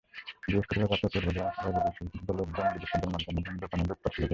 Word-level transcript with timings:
বৃহস্পতিবার 0.43 0.87
রাতে 0.93 1.07
পূর্ব 1.13 1.27
জোহানেসবার্গে 1.35 2.03
বিক্ষুব্ধ 2.05 2.29
লোকজন 2.39 2.65
বিদেশিদের 2.73 3.09
মালিকানাধীন 3.13 3.55
দোকানে 3.63 3.83
লুটপাট 3.83 4.11
শুরু 4.11 4.17
করেন। 4.17 4.29